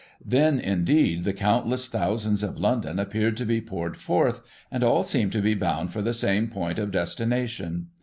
[0.25, 5.31] Then, indeed, the countless thousands of London appeared to be poured forth, and all seemed
[5.33, 7.89] to be bound for the seime point of destination.